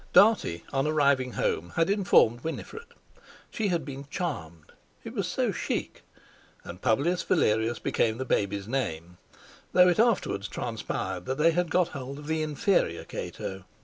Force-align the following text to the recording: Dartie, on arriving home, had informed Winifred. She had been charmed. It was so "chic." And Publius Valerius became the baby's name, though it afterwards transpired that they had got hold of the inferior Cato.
Dartie, 0.13 0.63
on 0.73 0.87
arriving 0.87 1.33
home, 1.33 1.73
had 1.75 1.87
informed 1.87 2.41
Winifred. 2.43 2.87
She 3.51 3.67
had 3.67 3.85
been 3.85 4.07
charmed. 4.09 4.71
It 5.03 5.13
was 5.13 5.27
so 5.27 5.51
"chic." 5.51 6.01
And 6.63 6.81
Publius 6.81 7.21
Valerius 7.21 7.77
became 7.77 8.17
the 8.17 8.25
baby's 8.25 8.67
name, 8.67 9.19
though 9.73 9.89
it 9.89 9.99
afterwards 9.99 10.47
transpired 10.47 11.27
that 11.27 11.37
they 11.37 11.51
had 11.51 11.69
got 11.69 11.89
hold 11.89 12.17
of 12.17 12.25
the 12.25 12.41
inferior 12.41 13.03
Cato. 13.03 13.65